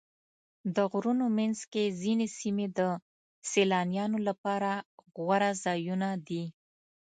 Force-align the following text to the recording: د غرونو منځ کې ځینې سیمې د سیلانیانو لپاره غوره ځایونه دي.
د 0.75 0.77
غرونو 0.91 1.25
منځ 1.37 1.59
کې 1.71 1.85
ځینې 2.01 2.27
سیمې 2.39 2.67
د 2.77 2.79
سیلانیانو 3.51 4.17
لپاره 4.27 4.71
غوره 5.15 5.51
ځایونه 5.63 6.09
دي. 6.27 6.43